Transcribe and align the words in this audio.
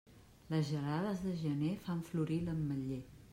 Les 0.53 0.63
gelades 0.69 1.21
de 1.25 1.33
gener 1.43 1.69
fan 1.85 2.03
florir 2.09 2.39
l'ametller. 2.49 3.01